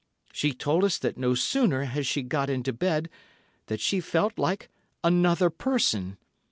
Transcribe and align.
She 0.33 0.51
told 0.51 0.83
us 0.83 0.97
that 0.97 1.15
no 1.15 1.35
sooner 1.35 1.83
had 1.83 2.07
she 2.07 2.23
got 2.23 2.49
into 2.49 2.73
bed, 2.73 3.07
than 3.67 3.77
she 3.77 3.99
felt 4.01 4.39
like 4.39 4.67
another 5.03 5.51
person. 5.51 6.17